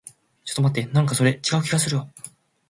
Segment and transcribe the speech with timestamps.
[0.45, 0.91] ちょっと待って。
[0.93, 2.07] なんかそれ、違う気がするわ。